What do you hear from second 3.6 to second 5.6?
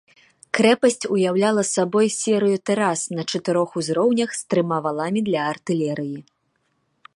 узроўнях, з трыма валамі для